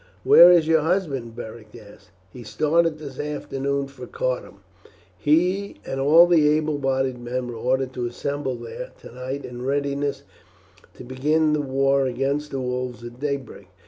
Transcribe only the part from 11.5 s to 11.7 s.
the